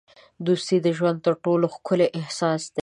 دوستي 0.45 0.77
د 0.85 0.87
ژوند 0.97 1.17
تر 1.25 1.33
ټولو 1.43 1.65
ښکلی 1.75 2.07
احساس 2.19 2.61
دی. 2.75 2.79